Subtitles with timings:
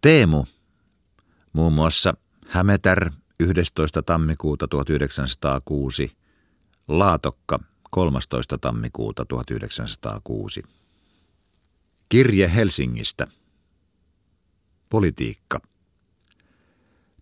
[0.00, 0.44] Teemu,
[1.52, 2.14] muun muassa
[2.46, 3.10] Hämetär
[3.40, 4.02] 11.
[4.02, 6.12] tammikuuta 1906,
[6.88, 7.58] Laatokka
[7.90, 8.58] 13.
[8.58, 10.62] tammikuuta 1906.
[12.08, 13.26] Kirje Helsingistä.
[14.88, 15.60] Politiikka.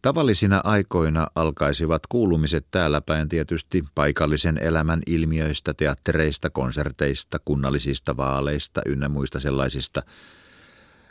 [0.03, 9.09] Tavallisina aikoina alkaisivat kuulumiset täällä päin tietysti paikallisen elämän ilmiöistä, teattereista, konserteista, kunnallisista vaaleista ynnä
[9.09, 10.03] muista sellaisista.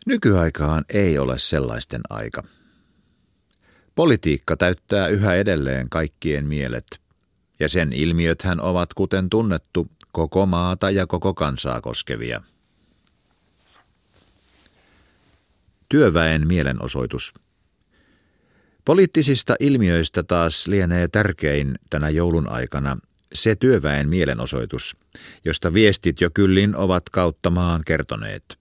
[0.07, 2.43] Nykyaikaan ei ole sellaisten aika.
[3.95, 7.01] Politiikka täyttää yhä edelleen kaikkien mielet,
[7.59, 12.41] ja sen ilmiöthän ovat kuten tunnettu koko maata ja koko kansaa koskevia.
[15.89, 17.33] Työväen mielenosoitus–
[18.87, 22.97] Poliittisista ilmiöistä taas lienee tärkein tänä joulun aikana
[23.33, 24.95] se työväen mielenosoitus,
[25.45, 28.56] josta viestit jo kyllin ovat kautta maan kertoneet.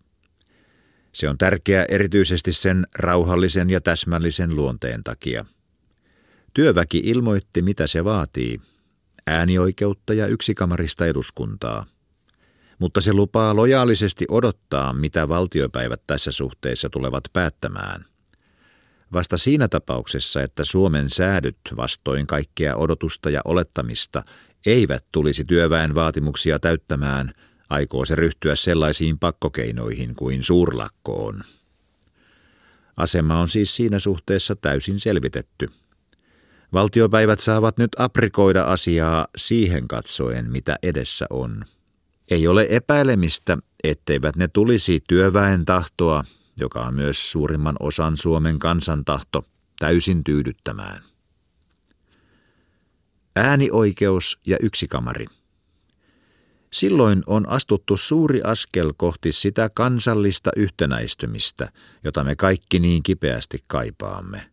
[1.17, 5.45] Se on tärkeä erityisesti sen rauhallisen ja täsmällisen luonteen takia.
[6.55, 8.61] Työväki ilmoitti, mitä se vaatii.
[9.27, 11.87] Äänioikeutta ja yksikamarista eduskuntaa.
[12.79, 18.05] Mutta se lupaa lojaalisesti odottaa, mitä valtiopäivät tässä suhteessa tulevat päättämään–
[19.13, 24.23] Vasta siinä tapauksessa, että Suomen säädyt vastoin kaikkea odotusta ja olettamista
[24.67, 27.35] eivät tulisi työväen vaatimuksia täyttämään,
[27.71, 31.41] aikoo se ryhtyä sellaisiin pakkokeinoihin kuin suurlakko on.
[32.97, 35.71] Asema on siis siinä suhteessa täysin selvitetty.
[36.73, 41.65] Valtiopäivät saavat nyt aprikoida asiaa siihen katsoen, mitä edessä on.
[42.31, 46.25] Ei ole epäilemistä, etteivät ne tulisi työväen tahtoa
[46.57, 49.45] joka on myös suurimman osan Suomen kansantahto,
[49.79, 51.03] täysin tyydyttämään.
[53.37, 55.27] Äänioikeus ja yksikamari.
[56.77, 61.69] Silloin on astuttu suuri askel kohti sitä kansallista yhtenäistymistä,
[62.05, 64.51] jota me kaikki niin kipeästi kaipaamme.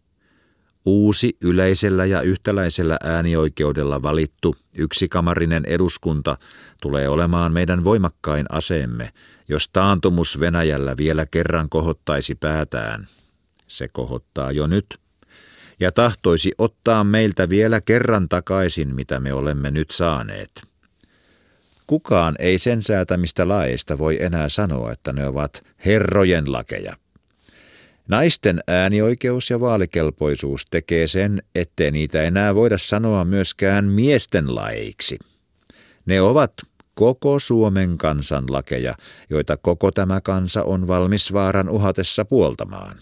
[0.85, 6.37] Uusi yleisellä ja yhtäläisellä äänioikeudella valittu yksikamarinen eduskunta
[6.81, 9.09] tulee olemaan meidän voimakkain aseemme,
[9.49, 13.07] jos taantumus Venäjällä vielä kerran kohottaisi päätään.
[13.67, 14.97] Se kohottaa jo nyt.
[15.79, 20.72] Ja tahtoisi ottaa meiltä vielä kerran takaisin, mitä me olemme nyt saaneet.
[21.93, 26.97] Kukaan ei sen säätämistä laeista voi enää sanoa, että ne ovat herrojen lakeja.
[28.07, 35.19] Naisten äänioikeus ja vaalikelpoisuus tekee sen, ettei niitä enää voida sanoa myöskään miesten laeiksi.
[36.05, 36.53] Ne ovat
[36.93, 38.93] koko Suomen kansan lakeja,
[39.29, 42.97] joita koko tämä kansa on valmis vaaran uhatessa puoltamaan.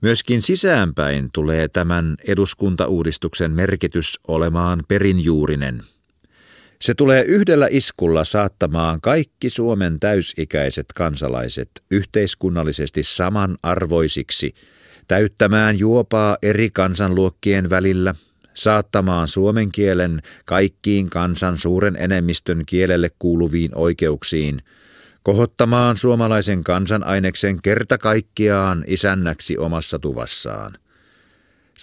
[0.00, 5.82] Myöskin sisäänpäin tulee tämän eduskuntauudistuksen merkitys olemaan perinjuurinen–
[6.82, 14.54] se tulee yhdellä iskulla saattamaan kaikki Suomen täysikäiset kansalaiset yhteiskunnallisesti samanarvoisiksi,
[15.08, 18.14] täyttämään juopaa eri kansanluokkien välillä,
[18.54, 24.62] saattamaan suomen kielen kaikkiin kansan suuren enemmistön kielelle kuuluviin oikeuksiin,
[25.22, 30.78] kohottamaan suomalaisen kansanaineksen kerta kaikkiaan isännäksi omassa tuvassaan.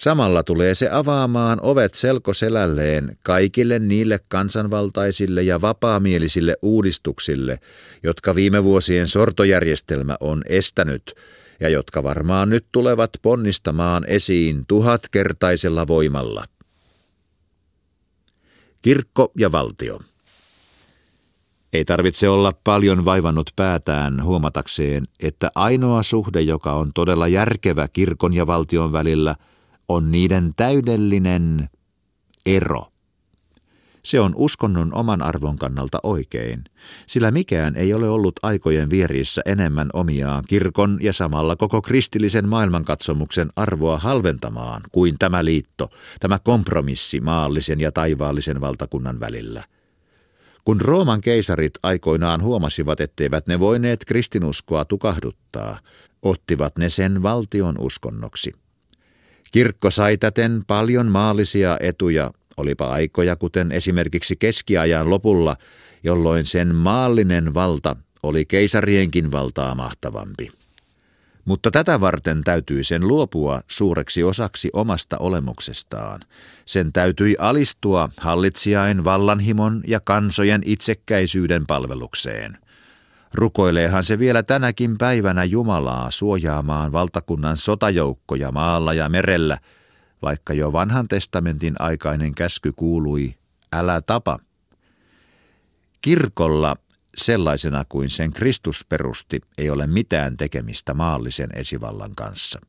[0.00, 7.58] Samalla tulee se avaamaan ovet selkoselälleen kaikille niille kansanvaltaisille ja vapaamielisille uudistuksille,
[8.02, 11.14] jotka viime vuosien sortojärjestelmä on estänyt
[11.60, 16.44] ja jotka varmaan nyt tulevat ponnistamaan esiin tuhatkertaisella voimalla.
[18.82, 20.00] Kirkko ja valtio.
[21.72, 28.32] Ei tarvitse olla paljon vaivannut päätään huomatakseen, että ainoa suhde, joka on todella järkevä kirkon
[28.32, 29.36] ja valtion välillä–
[29.90, 31.70] on niiden täydellinen
[32.46, 32.86] ero.
[34.02, 36.64] Se on uskonnon oman arvon kannalta oikein,
[37.06, 43.50] sillä mikään ei ole ollut aikojen vierissä enemmän omiaan kirkon ja samalla koko kristillisen maailmankatsomuksen
[43.56, 45.90] arvoa halventamaan kuin tämä liitto,
[46.20, 49.64] tämä kompromissi maallisen ja taivaallisen valtakunnan välillä.
[50.64, 55.78] Kun Rooman keisarit aikoinaan huomasivat, etteivät ne voineet kristinuskoa tukahduttaa,
[56.22, 58.52] ottivat ne sen valtion uskonnoksi.
[59.52, 65.56] Kirkko sai täten paljon maallisia etuja, olipa aikoja kuten esimerkiksi keskiajan lopulla,
[66.02, 70.52] jolloin sen maallinen valta oli keisarienkin valtaa mahtavampi.
[71.44, 76.20] Mutta tätä varten täytyi sen luopua suureksi osaksi omasta olemuksestaan.
[76.66, 82.58] Sen täytyi alistua hallitsijain vallanhimon ja kansojen itsekkäisyyden palvelukseen–
[83.34, 89.58] Rukoileehan se vielä tänäkin päivänä Jumalaa suojaamaan valtakunnan sotajoukkoja maalla ja merellä,
[90.22, 93.34] vaikka jo vanhan testamentin aikainen käsky kuului,
[93.72, 94.38] älä tapa.
[96.00, 96.76] Kirkolla
[97.16, 102.60] sellaisena kuin sen Kristus perusti, ei ole mitään tekemistä maallisen esivallan kanssa.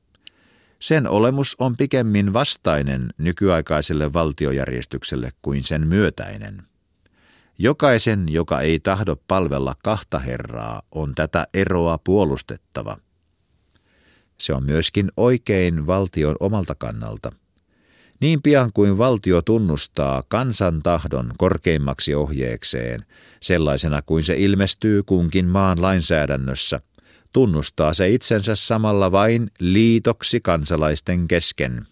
[0.79, 6.70] Sen olemus on pikemmin vastainen nykyaikaiselle valtiojärjestykselle kuin sen myötäinen.
[7.63, 12.97] Jokaisen, joka ei tahdo palvella kahta herraa, on tätä eroa puolustettava.
[14.37, 17.31] Se on myöskin oikein valtion omalta kannalta.
[18.19, 23.05] Niin pian kuin valtio tunnustaa kansan tahdon korkeimmaksi ohjeekseen,
[23.41, 26.81] sellaisena kuin se ilmestyy kunkin maan lainsäädännössä,
[27.33, 31.87] tunnustaa se itsensä samalla vain liitoksi kansalaisten kesken,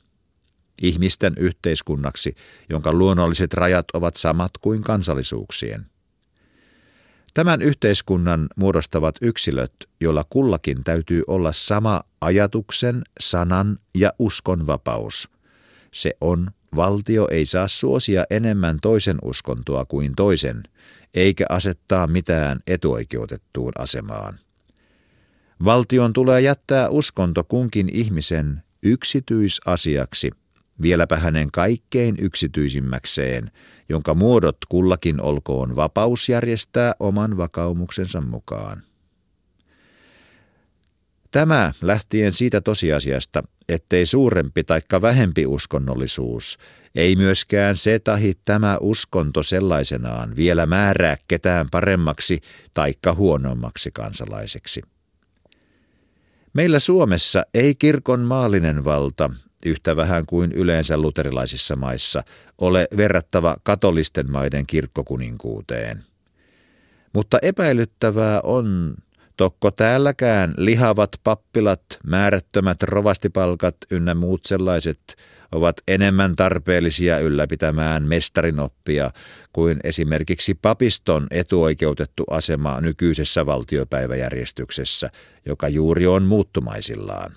[0.81, 2.35] ihmisten yhteiskunnaksi,
[2.69, 5.85] jonka luonnolliset rajat ovat samat kuin kansallisuuksien.
[7.33, 15.29] Tämän yhteiskunnan muodostavat yksilöt, joilla kullakin täytyy olla sama ajatuksen, sanan ja uskon vapaus.
[15.93, 20.63] Se on, valtio ei saa suosia enemmän toisen uskontoa kuin toisen,
[21.13, 24.39] eikä asettaa mitään etuoikeutettuun asemaan.
[25.65, 30.31] Valtion tulee jättää uskonto kunkin ihmisen yksityisasiaksi,
[30.81, 33.51] vieläpä hänen kaikkein yksityisimmäkseen,
[33.89, 38.83] jonka muodot kullakin olkoon vapaus järjestää oman vakaumuksensa mukaan.
[41.31, 46.57] Tämä lähtien siitä tosiasiasta, ettei suurempi taikka vähempi uskonnollisuus,
[46.95, 52.39] ei myöskään se tahi tämä uskonto sellaisenaan vielä määrää ketään paremmaksi
[52.73, 54.81] taikka huonommaksi kansalaiseksi.
[56.53, 59.29] Meillä Suomessa ei kirkon maallinen valta,
[59.65, 62.23] yhtä vähän kuin yleensä luterilaisissa maissa,
[62.57, 66.03] ole verrattava katolisten maiden kirkkokuninkuuteen.
[67.13, 68.95] Mutta epäilyttävää on,
[69.37, 74.99] tokko täälläkään lihavat pappilat, määrättömät rovastipalkat ynnä muut sellaiset–
[75.51, 79.11] ovat enemmän tarpeellisia ylläpitämään mestarinoppia
[79.53, 85.09] kuin esimerkiksi papiston etuoikeutettu asema nykyisessä valtiopäiväjärjestyksessä,
[85.45, 87.35] joka juuri on muuttumaisillaan.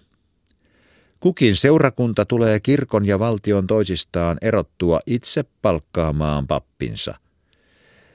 [1.23, 7.15] Kukin seurakunta tulee kirkon ja valtion toisistaan erottua itse palkkaamaan pappinsa.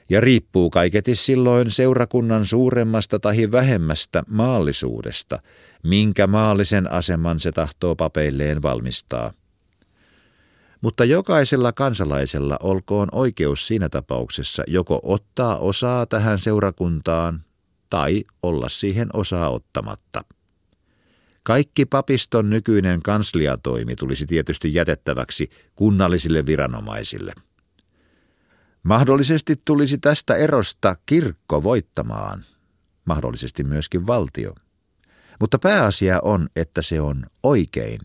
[0.08, 5.42] Ja riippuu kaiketi silloin seurakunnan suuremmasta tai vähemmästä maallisuudesta,
[5.82, 9.32] minkä maallisen aseman se tahtoo papeilleen valmistaa–
[10.80, 17.44] mutta jokaisella kansalaisella olkoon oikeus siinä tapauksessa joko ottaa osaa tähän seurakuntaan
[17.90, 20.24] tai olla siihen osaa ottamatta.
[21.48, 27.32] Kaikki papiston nykyinen kansliatoimi tulisi tietysti jätettäväksi kunnallisille viranomaisille.
[28.82, 32.44] Mahdollisesti tulisi tästä erosta kirkko voittamaan,
[33.04, 34.54] mahdollisesti myöskin valtio.
[35.40, 38.00] Mutta pääasia on, että se on oikein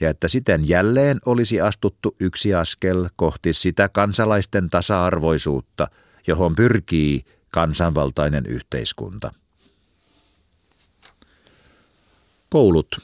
[0.00, 5.88] ja että siten jälleen olisi astuttu yksi askel kohti sitä kansalaisten tasa-arvoisuutta,
[6.26, 9.43] johon pyrkii kansanvaltainen yhteiskunta.
[12.54, 12.98] Koulut.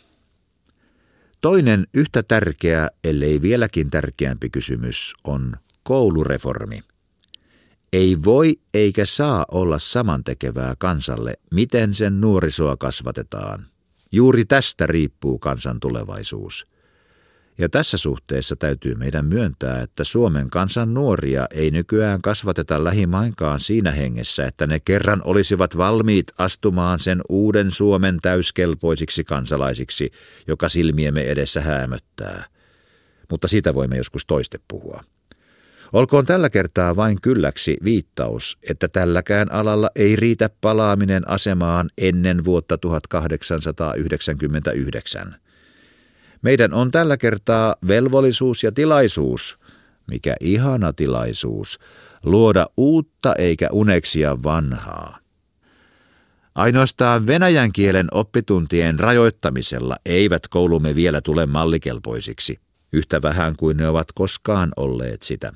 [1.41, 6.81] Toinen yhtä tärkeä, ellei vieläkin tärkeämpi kysymys on koulureformi.
[7.93, 13.67] Ei voi eikä saa olla samantekevää kansalle, miten sen nuorisoa kasvatetaan.
[14.13, 16.67] Juuri tästä riippuu kansan tulevaisuus.
[17.59, 23.91] Ja tässä suhteessa täytyy meidän myöntää, että Suomen kansan nuoria ei nykyään kasvateta lähimainkaan siinä
[23.91, 30.11] hengessä, että ne kerran olisivat valmiit astumaan sen uuden Suomen täyskelpoisiksi kansalaisiksi,
[30.47, 32.45] joka silmiemme edessä häämöttää.
[33.31, 35.05] Mutta siitä voimme joskus toiste puhua.
[35.93, 42.79] Olkoon tällä kertaa vain kylläksi viittaus, että tälläkään alalla ei riitä palaaminen asemaan ennen vuotta
[42.79, 45.37] 1899.
[46.43, 49.59] Meidän on tällä kertaa velvollisuus ja tilaisuus,
[50.07, 51.79] mikä ihana tilaisuus,
[52.25, 55.19] luoda uutta eikä uneksia vanhaa.
[56.55, 62.61] Ainoastaan venäjän kielen oppituntien rajoittamisella eivät koulumme vielä tule mallikelpoisiksi,
[62.93, 65.53] yhtä vähän kuin ne ovat koskaan olleet sitä.